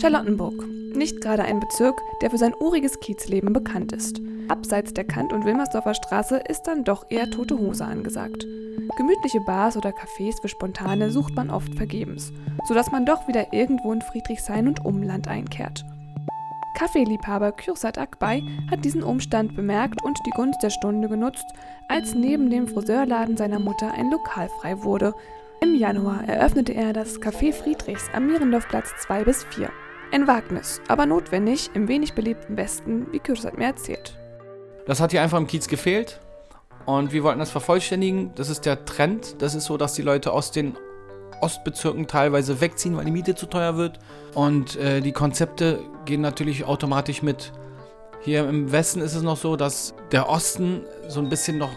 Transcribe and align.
Charlottenburg. 0.00 0.66
Nicht 0.94 1.20
gerade 1.20 1.42
ein 1.42 1.60
Bezirk, 1.60 2.00
der 2.22 2.30
für 2.30 2.38
sein 2.38 2.54
uriges 2.58 3.00
Kiezleben 3.00 3.52
bekannt 3.52 3.92
ist. 3.92 4.20
Abseits 4.48 4.94
der 4.94 5.04
Kant- 5.04 5.32
und 5.32 5.44
Wilmersdorfer 5.44 5.92
Straße 5.92 6.40
ist 6.48 6.62
dann 6.62 6.84
doch 6.84 7.04
eher 7.10 7.30
tote 7.30 7.58
Hose 7.58 7.84
angesagt. 7.84 8.46
Gemütliche 8.96 9.40
Bars 9.40 9.76
oder 9.76 9.90
Cafés 9.90 10.40
für 10.40 10.48
Spontane 10.48 11.10
sucht 11.10 11.36
man 11.36 11.50
oft 11.50 11.74
vergebens, 11.74 12.32
sodass 12.66 12.90
man 12.90 13.04
doch 13.04 13.28
wieder 13.28 13.52
irgendwo 13.52 13.92
in 13.92 14.00
Friedrichshain 14.00 14.68
und 14.68 14.84
Umland 14.86 15.28
einkehrt. 15.28 15.84
Kaffeeliebhaber 16.78 17.52
Kürsat 17.52 17.98
Akbay 17.98 18.42
hat 18.70 18.86
diesen 18.86 19.02
Umstand 19.02 19.54
bemerkt 19.54 20.02
und 20.02 20.18
die 20.24 20.30
Gunst 20.30 20.62
der 20.62 20.70
Stunde 20.70 21.08
genutzt, 21.08 21.44
als 21.88 22.14
neben 22.14 22.48
dem 22.48 22.66
Friseurladen 22.68 23.36
seiner 23.36 23.58
Mutter 23.58 23.92
ein 23.92 24.10
Lokal 24.10 24.48
frei 24.60 24.82
wurde. 24.82 25.12
Im 25.60 25.74
Januar 25.74 26.26
eröffnete 26.26 26.72
er 26.72 26.94
das 26.94 27.20
Café 27.20 27.52
Friedrichs 27.52 28.08
am 28.14 28.28
Mierendorfplatz 28.28 28.94
2 29.02 29.24
bis 29.24 29.44
4. 29.44 29.70
Ein 30.12 30.26
Wagnis, 30.26 30.80
aber 30.88 31.06
notwendig 31.06 31.70
im 31.74 31.86
wenig 31.86 32.14
belebten 32.14 32.56
Westen, 32.56 33.06
wie 33.12 33.20
Kürsat 33.20 33.56
mir 33.56 33.66
erzählt. 33.66 34.18
Das 34.86 35.00
hat 35.00 35.12
hier 35.12 35.22
einfach 35.22 35.38
im 35.38 35.46
Kiez 35.46 35.68
gefehlt 35.68 36.20
und 36.84 37.12
wir 37.12 37.22
wollten 37.22 37.38
das 37.38 37.52
vervollständigen. 37.52 38.32
Das 38.34 38.48
ist 38.48 38.66
der 38.66 38.84
Trend. 38.84 39.40
Das 39.40 39.54
ist 39.54 39.66
so, 39.66 39.76
dass 39.76 39.92
die 39.92 40.02
Leute 40.02 40.32
aus 40.32 40.50
den 40.50 40.76
Ostbezirken 41.40 42.08
teilweise 42.08 42.60
wegziehen, 42.60 42.96
weil 42.96 43.04
die 43.04 43.12
Miete 43.12 43.36
zu 43.36 43.46
teuer 43.46 43.76
wird. 43.76 44.00
Und 44.34 44.74
äh, 44.76 45.00
die 45.00 45.12
Konzepte 45.12 45.78
gehen 46.06 46.20
natürlich 46.20 46.64
automatisch 46.64 47.22
mit. 47.22 47.52
Hier 48.22 48.48
im 48.48 48.72
Westen 48.72 49.00
ist 49.00 49.14
es 49.14 49.22
noch 49.22 49.36
so, 49.36 49.54
dass 49.54 49.94
der 50.10 50.28
Osten 50.28 50.82
so 51.06 51.20
ein 51.20 51.28
bisschen 51.28 51.56
noch 51.56 51.70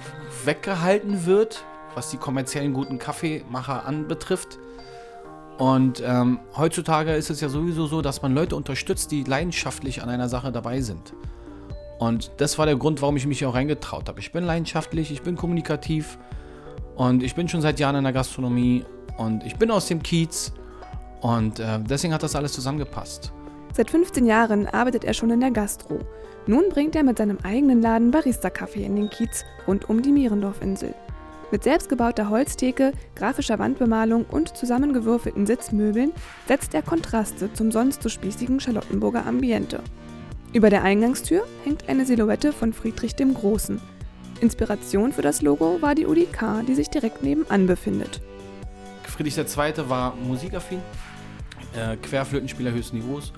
weggehalten 0.44 1.28
wird, 1.28 1.64
was 1.94 2.10
die 2.10 2.18
kommerziellen 2.18 2.74
guten 2.74 2.98
Kaffeemacher 2.98 3.86
anbetrifft. 3.86 4.58
Und 5.58 6.02
ähm, 6.06 6.40
heutzutage 6.58 7.14
ist 7.14 7.30
es 7.30 7.42
ja 7.42 7.50
sowieso 7.50 7.86
so, 7.86 8.02
dass 8.02 8.22
man 8.22 8.34
Leute 8.34 8.56
unterstützt, 8.56 9.12
die 9.12 9.24
leidenschaftlich 9.24 10.02
an 10.02 10.10
einer 10.10 10.30
Sache 10.30 10.52
dabei 10.52 10.82
sind. 10.82 11.14
Und 12.00 12.32
das 12.38 12.58
war 12.58 12.66
der 12.66 12.76
Grund, 12.76 13.02
warum 13.02 13.16
ich 13.18 13.26
mich 13.28 13.40
hier 13.40 13.50
auch 13.50 13.56
reingetraut 13.56 14.10
habe. 14.10 14.20
Ich 14.20 14.32
bin 14.32 14.44
leidenschaftlich, 14.44 15.12
ich 15.12 15.22
bin 15.22 15.36
kommunikativ 15.36 16.18
und 16.96 17.24
ich 17.24 17.36
bin 17.36 17.48
schon 17.48 17.62
seit 17.62 17.80
Jahren 17.80 17.96
in 17.96 18.04
der 18.04 18.14
Gastronomie 18.14 18.84
und 19.18 19.44
ich 19.46 19.56
bin 19.56 19.72
aus 19.72 19.88
dem 19.88 20.02
Kiez 20.02 20.52
und 21.22 21.60
äh, 21.60 21.80
deswegen 21.80 22.14
hat 22.14 22.24
das 22.24 22.36
alles 22.36 22.52
zusammengepasst. 22.54 23.32
Seit 23.74 23.90
15 23.90 24.26
Jahren 24.26 24.68
arbeitet 24.68 25.04
er 25.04 25.14
schon 25.14 25.32
in 25.32 25.40
der 25.40 25.52
Gastro. 25.52 26.00
Nun 26.46 26.66
bringt 26.70 26.96
er 26.96 27.04
mit 27.04 27.18
seinem 27.18 27.38
eigenen 27.44 27.82
Laden 27.82 28.12
Barista-Kaffee 28.12 28.84
in 28.84 28.96
den 28.96 29.10
Kiez 29.10 29.46
rund 29.68 29.90
um 29.90 30.02
die 30.02 30.12
Mierendorfinsel. 30.12 30.94
Mit 31.54 31.64
selbstgebauter 31.64 32.32
Holztheke, 32.32 32.94
grafischer 33.16 33.60
Wandbemalung 33.60 34.26
und 34.26 34.58
zusammengewürfelten 34.58 35.46
Sitzmöbeln 35.46 36.12
setzt 36.48 36.74
er 36.74 36.82
Kontraste 36.82 37.54
zum 37.54 37.72
sonst 37.72 38.02
so 38.02 38.10
spießigen 38.10 38.60
Charlottenburger 38.60 39.28
Ambiente. 39.28 39.80
Über 40.52 40.72
der 40.72 40.82
Eingangstür 40.82 41.46
hängt 41.64 41.88
eine 41.88 42.08
Silhouette 42.08 42.54
von 42.54 42.74
Friedrich 42.74 43.14
dem 43.14 43.36
Großen. 43.36 43.80
Inspiration 44.42 45.14
für 45.14 45.22
das 45.22 45.44
Logo 45.44 45.80
war 45.80 45.94
die 45.94 46.08
UDK, 46.08 46.66
die 46.68 46.74
sich 46.74 46.90
direkt 46.90 47.22
nebenan 47.22 47.68
befindet. 47.68 48.20
Friedrich 49.04 49.38
II. 49.38 49.88
war 49.90 50.16
musikaffin, 50.16 50.80
äh, 51.76 51.98
Querflötenspieler 51.98 52.72
höchsten 52.72 52.98
Niveaus. 52.98 53.32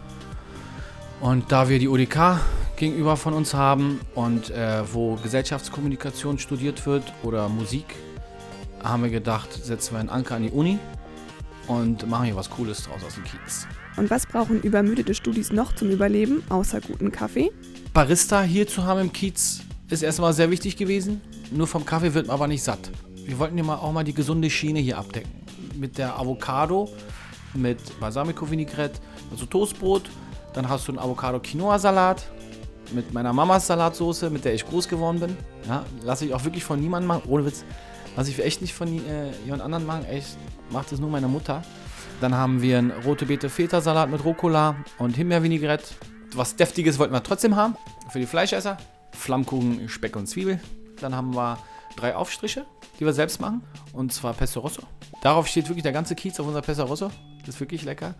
Und 1.19 1.51
da 1.51 1.67
wir 1.67 1.79
die 1.79 1.89
UDK 1.89 2.39
gegenüber 2.77 3.17
von 3.17 3.33
uns 3.33 3.53
haben 3.53 3.99
und 4.15 4.49
äh, 4.49 4.83
wo 4.91 5.15
Gesellschaftskommunikation 5.15 6.39
studiert 6.39 6.85
wird 6.85 7.13
oder 7.23 7.49
Musik, 7.49 7.95
haben 8.83 9.03
wir 9.03 9.09
gedacht, 9.09 9.51
setzen 9.51 9.93
wir 9.93 9.99
einen 9.99 10.09
Anker 10.09 10.35
an 10.35 10.43
die 10.43 10.51
Uni 10.51 10.79
und 11.67 12.07
machen 12.07 12.25
hier 12.25 12.35
was 12.35 12.49
Cooles 12.49 12.83
draus 12.83 13.03
aus 13.05 13.15
dem 13.15 13.23
Kiez. 13.23 13.67
Und 13.97 14.09
was 14.09 14.25
brauchen 14.25 14.61
übermüdete 14.61 15.13
Studis 15.13 15.51
noch 15.51 15.73
zum 15.73 15.89
Überleben, 15.89 16.43
außer 16.49 16.81
guten 16.81 17.11
Kaffee? 17.11 17.51
Barista 17.93 18.41
hier 18.43 18.67
zu 18.67 18.83
haben 18.83 18.99
im 18.99 19.13
Kiez 19.13 19.61
ist 19.89 20.01
erstmal 20.01 20.33
sehr 20.33 20.51
wichtig 20.51 20.75
gewesen. 20.77 21.21
Nur 21.51 21.67
vom 21.67 21.85
Kaffee 21.85 22.13
wird 22.13 22.27
man 22.27 22.33
aber 22.35 22.47
nicht 22.47 22.63
satt. 22.63 22.91
Wir 23.13 23.39
wollten 23.39 23.57
ja 23.57 23.63
mal 23.63 23.75
auch 23.75 23.91
mal 23.91 24.03
die 24.03 24.13
gesunde 24.13 24.49
Schiene 24.49 24.79
hier 24.79 24.97
abdecken. 24.97 25.31
Mit 25.75 25.97
der 25.97 26.19
Avocado, 26.19 26.89
mit 27.53 27.99
Balsamico 27.99 28.49
Vinaigrette, 28.49 28.99
also 29.31 29.45
Toastbrot. 29.45 30.09
Dann 30.53 30.69
hast 30.69 30.87
du 30.87 30.93
einen 30.93 30.99
Avocado-Quinoa-Salat 30.99 32.25
mit 32.93 33.13
meiner 33.13 33.33
Mamas 33.33 33.67
Salatsoße, 33.67 34.29
mit 34.29 34.45
der 34.45 34.53
ich 34.53 34.65
groß 34.65 34.87
geworden 34.87 35.19
bin. 35.19 35.37
Ja, 35.67 35.85
lasse 36.01 36.25
ich 36.25 36.33
auch 36.33 36.43
wirklich 36.43 36.63
von 36.63 36.79
niemandem 36.79 37.07
machen, 37.07 37.23
ohne 37.27 37.45
Witz. 37.45 37.63
Lasse 38.15 38.29
ich 38.29 38.39
echt 38.39 38.61
nicht 38.61 38.73
von 38.73 38.87
äh, 38.87 39.31
jemand 39.43 39.61
anderen 39.61 39.85
machen. 39.85 40.05
Echt, 40.05 40.37
macht 40.71 40.91
es 40.91 40.99
nur 40.99 41.09
meine 41.09 41.27
Mutter. 41.27 41.63
Dann 42.21 42.33
haben 42.33 42.61
wir 42.61 42.77
einen 42.77 42.91
rote 42.91 43.25
Beete 43.25 43.49
Feta 43.49 43.81
Salat 43.81 44.09
mit 44.09 44.23
Rucola 44.23 44.75
und 44.99 45.17
Himbeer-Vinaigrette. 45.17 45.95
Was 46.33 46.55
deftiges 46.55 46.97
wollten 46.97 47.13
wir 47.13 47.23
trotzdem 47.23 47.55
haben 47.55 47.75
für 48.09 48.19
die 48.19 48.25
Fleischesser. 48.25 48.77
Flammkuchen, 49.11 49.89
Speck 49.89 50.15
und 50.15 50.27
Zwiebel. 50.27 50.59
Dann 51.01 51.15
haben 51.15 51.35
wir 51.35 51.57
drei 51.95 52.15
Aufstriche, 52.15 52.65
die 52.99 53.05
wir 53.05 53.13
selbst 53.13 53.41
machen. 53.41 53.63
Und 53.93 54.13
zwar 54.13 54.33
Pesto 54.33 54.61
Rosso. 54.61 54.81
Darauf 55.21 55.47
steht 55.47 55.67
wirklich 55.67 55.83
der 55.83 55.91
ganze 55.91 56.15
Kiez 56.15 56.39
auf 56.39 56.47
unser 56.47 56.61
Pesto 56.61 56.83
Rosso. 56.83 57.11
Das 57.39 57.55
ist 57.55 57.59
wirklich 57.59 57.83
lecker. 57.83 58.15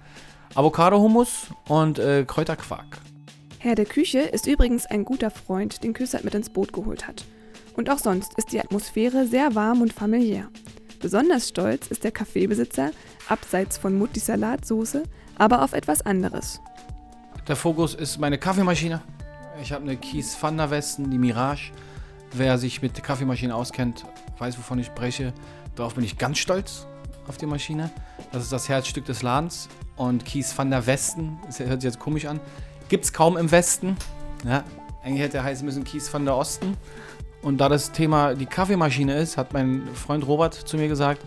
Avocado-Hummus 0.56 1.48
und 1.68 2.00
äh, 2.00 2.26
Kräuterquark. 2.26 3.00
Herr 3.66 3.74
der 3.74 3.88
Küche 3.88 4.20
ist 4.20 4.46
übrigens 4.46 4.86
ein 4.86 5.06
guter 5.06 5.32
Freund, 5.32 5.84
den 5.84 5.94
Küssert 5.94 6.24
mit 6.24 6.36
ins 6.36 6.52
Boot 6.52 6.72
geholt 6.72 7.08
hat. 7.08 7.26
Und 7.76 7.90
auch 7.90 7.98
sonst 7.98 8.38
ist 8.38 8.52
die 8.52 8.60
Atmosphäre 8.60 9.26
sehr 9.26 9.56
warm 9.56 9.82
und 9.82 9.92
familiär. 9.92 10.50
Besonders 11.00 11.50
stolz 11.50 11.88
ist 11.88 12.04
der 12.04 12.12
Kaffeebesitzer, 12.12 12.92
abseits 13.28 13.80
von 13.80 13.98
Muttis 13.98 14.28
Salatsoße, 14.28 15.02
aber 15.40 15.64
auf 15.64 15.74
etwas 15.74 16.04
anderes. 16.04 16.62
Der 17.48 17.56
Fokus 17.56 17.96
ist 17.96 18.20
meine 18.20 18.38
Kaffeemaschine. 18.38 19.02
Ich 19.60 19.72
habe 19.72 19.82
eine 19.82 19.98
Kies 19.98 20.38
Van 20.40 20.58
der 20.58 20.70
Westen, 20.70 21.10
die 21.10 21.18
Mirage. 21.18 21.72
Wer 22.34 22.60
sich 22.60 22.84
mit 22.84 23.02
Kaffeemaschinen 23.02 23.52
auskennt, 23.52 24.06
weiß, 24.38 24.60
wovon 24.60 24.78
ich 24.78 24.86
spreche. 24.86 25.34
Darauf 25.76 25.96
bin 25.96 26.04
ich 26.04 26.20
ganz 26.20 26.38
stolz 26.38 26.86
auf 27.28 27.38
die 27.38 27.48
Maschine. 27.48 27.90
Das 28.32 28.44
ist 28.44 28.52
das 28.52 28.70
Herzstück 28.70 29.06
des 29.06 29.24
Ladens. 29.24 29.70
Und 29.96 30.24
Kies 30.24 30.56
van 30.56 30.70
der 30.70 30.86
Westen, 30.86 31.40
das 31.48 31.60
hört 31.60 31.82
sich 31.82 31.90
jetzt 31.90 32.00
komisch 32.00 32.26
an, 32.26 32.40
gibt 32.90 33.06
es 33.06 33.14
kaum 33.14 33.38
im 33.38 33.52
Westen. 33.52 33.98
Ja, 34.44 34.64
eigentlich 35.04 35.22
hätte 35.22 35.38
er 35.38 35.44
heißen 35.44 35.66
müssen 35.66 35.84
Kies 35.84 36.12
van 36.14 36.26
der 36.26 36.36
Osten. 36.36 36.78
Und 37.42 37.60
da 37.60 37.70
das 37.70 37.92
Thema 37.92 38.34
die 38.34 38.48
Kaffeemaschine 38.48 39.18
ist, 39.18 39.38
hat 39.38 39.54
mein 39.54 39.88
Freund 39.94 40.26
Robert 40.26 40.54
zu 40.54 40.78
mir 40.78 40.88
gesagt, 40.88 41.22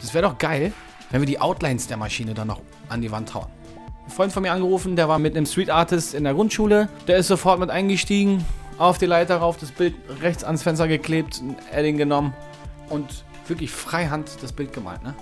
das 0.00 0.14
wäre 0.14 0.26
doch 0.26 0.38
geil, 0.38 0.72
wenn 1.10 1.20
wir 1.20 1.26
die 1.26 1.40
Outlines 1.40 1.86
der 1.86 1.96
Maschine 1.96 2.34
dann 2.34 2.48
noch 2.48 2.62
an 2.88 3.00
die 3.00 3.10
Wand 3.10 3.34
hauen. 3.34 3.48
Ein 4.06 4.10
Freund 4.10 4.32
von 4.32 4.42
mir 4.42 4.52
angerufen, 4.52 4.96
der 4.96 5.08
war 5.08 5.18
mit 5.18 5.36
einem 5.36 5.46
Street 5.46 5.68
Artist 5.68 6.14
in 6.14 6.24
der 6.24 6.32
Grundschule. 6.32 6.88
Der 7.06 7.18
ist 7.18 7.26
sofort 7.26 7.58
mit 7.58 7.70
eingestiegen, 7.70 8.44
auf 8.78 8.98
die 8.98 9.06
Leiter 9.06 9.38
rauf, 9.38 9.56
das 9.58 9.72
Bild 9.72 9.94
rechts 10.22 10.44
ans 10.44 10.62
Fenster 10.62 10.88
geklebt, 10.88 11.40
ein 11.40 11.56
Edding 11.72 11.96
genommen 11.96 12.34
und 12.88 13.24
wirklich 13.48 13.70
freihand 13.70 14.42
das 14.42 14.52
Bild 14.52 14.72
gemalt. 14.72 15.02
Ne? 15.02 15.14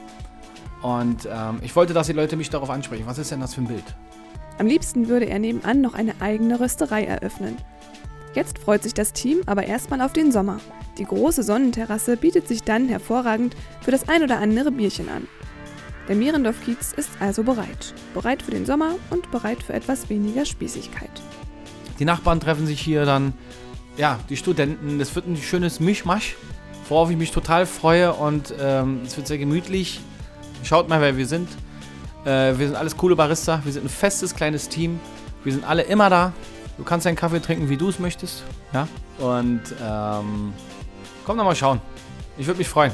Und 0.84 1.26
ähm, 1.32 1.60
ich 1.62 1.74
wollte, 1.76 1.94
dass 1.94 2.08
die 2.08 2.12
Leute 2.12 2.36
mich 2.36 2.50
darauf 2.50 2.68
ansprechen. 2.68 3.06
Was 3.06 3.16
ist 3.16 3.30
denn 3.30 3.40
das 3.40 3.54
für 3.54 3.62
ein 3.62 3.68
Bild? 3.68 3.84
Am 4.58 4.66
liebsten 4.66 5.08
würde 5.08 5.24
er 5.24 5.38
nebenan 5.38 5.80
noch 5.80 5.94
eine 5.94 6.20
eigene 6.20 6.60
Rösterei 6.60 7.04
eröffnen. 7.04 7.56
Jetzt 8.34 8.58
freut 8.58 8.82
sich 8.82 8.92
das 8.92 9.14
Team 9.14 9.40
aber 9.46 9.64
erstmal 9.64 10.02
auf 10.02 10.12
den 10.12 10.30
Sommer. 10.30 10.58
Die 10.98 11.06
große 11.06 11.42
Sonnenterrasse 11.42 12.18
bietet 12.18 12.46
sich 12.48 12.64
dann 12.64 12.86
hervorragend 12.86 13.56
für 13.80 13.92
das 13.92 14.10
ein 14.10 14.22
oder 14.22 14.40
andere 14.40 14.70
Bierchen 14.70 15.08
an. 15.08 15.26
Der 16.06 16.16
Mierendorf-Kiez 16.16 16.92
ist 16.92 17.08
also 17.18 17.44
bereit. 17.44 17.94
Bereit 18.12 18.42
für 18.42 18.50
den 18.50 18.66
Sommer 18.66 18.90
und 19.08 19.30
bereit 19.30 19.62
für 19.62 19.72
etwas 19.72 20.10
weniger 20.10 20.44
Spießigkeit. 20.44 21.22
Die 21.98 22.04
Nachbarn 22.04 22.40
treffen 22.40 22.66
sich 22.66 22.82
hier 22.82 23.06
dann, 23.06 23.32
ja, 23.96 24.18
die 24.28 24.36
Studenten. 24.36 24.98
Das 24.98 25.14
wird 25.14 25.28
ein 25.28 25.38
schönes 25.38 25.80
Mischmasch, 25.80 26.36
worauf 26.90 27.10
ich 27.10 27.16
mich 27.16 27.30
total 27.30 27.64
freue 27.64 28.12
und 28.12 28.52
ähm, 28.60 29.00
es 29.06 29.16
wird 29.16 29.26
sehr 29.26 29.38
gemütlich. 29.38 30.02
Schaut 30.64 30.88
mal, 30.88 31.00
wer 31.00 31.14
wir 31.16 31.26
sind. 31.26 31.50
Äh, 32.24 32.58
wir 32.58 32.66
sind 32.66 32.74
alles 32.74 32.96
coole 32.96 33.14
Barista. 33.14 33.60
Wir 33.64 33.72
sind 33.72 33.84
ein 33.84 33.90
festes 33.90 34.34
kleines 34.34 34.70
Team. 34.70 34.98
Wir 35.44 35.52
sind 35.52 35.68
alle 35.68 35.82
immer 35.82 36.08
da. 36.08 36.32
Du 36.78 36.84
kannst 36.84 37.04
deinen 37.04 37.16
Kaffee 37.16 37.40
trinken, 37.40 37.68
wie 37.68 37.76
du 37.76 37.90
es 37.90 37.98
möchtest. 37.98 38.44
Ja. 38.72 38.88
Und 39.18 39.60
ähm, 39.82 40.54
komm 41.26 41.36
doch 41.36 41.44
mal 41.44 41.54
schauen. 41.54 41.82
Ich 42.38 42.46
würde 42.46 42.58
mich 42.58 42.68
freuen. 42.68 42.92